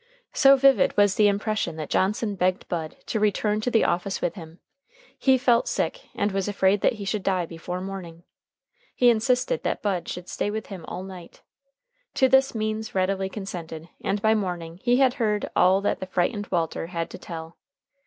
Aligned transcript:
So 0.33 0.55
vivid 0.57 0.97
was 0.97 1.13
the 1.13 1.27
impression 1.27 1.75
that 1.75 1.91
Johnson 1.91 2.33
begged 2.33 2.67
Bud 2.67 2.95
to 3.05 3.19
return 3.19 3.61
to 3.61 3.69
the 3.69 3.83
office 3.83 4.19
with 4.19 4.33
him. 4.33 4.57
He 5.19 5.37
felt 5.37 5.67
sick, 5.67 6.07
and 6.15 6.31
was 6.31 6.47
afraid 6.47 6.81
that 6.81 6.93
he 6.93 7.05
should 7.05 7.21
die 7.21 7.45
before 7.45 7.81
morning. 7.81 8.23
He 8.95 9.11
insisted 9.11 9.61
that 9.61 9.83
Bud 9.83 10.09
should 10.09 10.27
stay 10.27 10.49
with 10.49 10.65
him 10.65 10.85
all 10.87 11.03
night. 11.03 11.43
To 12.15 12.27
this 12.27 12.55
Means 12.55 12.95
readily 12.95 13.29
consented, 13.29 13.89
and 14.03 14.19
by 14.23 14.33
morning 14.33 14.79
he 14.81 14.97
had 14.97 15.13
heard 15.21 15.47
all 15.55 15.81
that 15.81 15.99
the 15.99 16.07
frightened 16.07 16.47
Walter 16.47 16.87
had 16.87 17.11
to 17.11 17.19
tell. 17.19 17.57